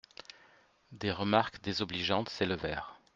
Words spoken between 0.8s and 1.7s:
Des remarques